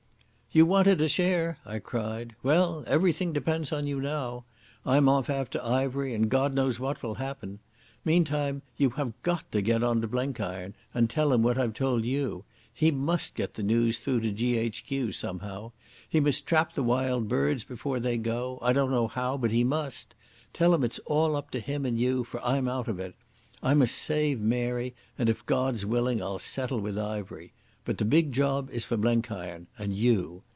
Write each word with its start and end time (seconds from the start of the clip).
"You 0.53 0.65
wanted 0.65 1.01
a 1.01 1.07
share," 1.07 1.59
I 1.65 1.79
cried. 1.79 2.35
"Well, 2.43 2.83
everything 2.85 3.31
depends 3.31 3.71
on 3.71 3.87
you 3.87 4.01
now. 4.01 4.43
I'm 4.85 5.07
off 5.07 5.29
after 5.29 5.63
Ivery, 5.63 6.13
and 6.13 6.27
God 6.29 6.53
knows 6.53 6.77
what 6.77 7.01
will 7.01 7.15
happen. 7.15 7.59
Meantime, 8.03 8.61
you 8.75 8.89
have 8.89 9.13
got 9.23 9.49
to 9.53 9.61
get 9.61 9.81
on 9.81 10.01
to 10.01 10.09
Blenkiron, 10.09 10.73
and 10.93 11.09
tell 11.09 11.31
him 11.31 11.41
what 11.41 11.57
I've 11.57 11.73
told 11.73 12.03
you. 12.03 12.43
He 12.73 12.91
must 12.91 13.33
get 13.35 13.53
the 13.53 13.63
news 13.63 13.99
through 13.99 14.19
to 14.19 14.31
G.H.Q. 14.31 15.13
somehow. 15.13 15.71
He 16.09 16.19
must 16.19 16.45
trap 16.45 16.73
the 16.73 16.83
Wild 16.83 17.29
Birds 17.29 17.63
before 17.63 18.01
they 18.01 18.17
go. 18.17 18.59
I 18.61 18.73
don't 18.73 18.91
know 18.91 19.07
how, 19.07 19.37
but 19.37 19.51
he 19.51 19.63
must. 19.63 20.13
Tell 20.51 20.73
him 20.75 20.83
it's 20.83 20.99
all 21.05 21.37
up 21.37 21.49
to 21.51 21.61
him 21.61 21.85
and 21.85 21.97
you, 21.97 22.25
for 22.25 22.43
I'm 22.45 22.67
out 22.67 22.89
of 22.89 22.99
it. 22.99 23.15
I 23.63 23.73
must 23.73 23.95
save 23.95 24.41
Mary, 24.41 24.95
and 25.17 25.29
if 25.29 25.45
God's 25.45 25.85
willing 25.85 26.21
I'll 26.21 26.39
settle 26.39 26.81
with 26.81 26.97
Ivery. 26.97 27.53
But 27.83 27.97
the 27.97 28.05
big 28.05 28.31
job 28.31 28.69
is 28.71 28.85
for 28.85 28.95
Blenkiron—and 28.95 29.95
you. 29.97 30.43